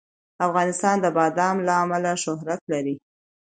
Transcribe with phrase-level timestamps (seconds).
[0.47, 2.95] افغانستان د بادام له امله شهرت لري.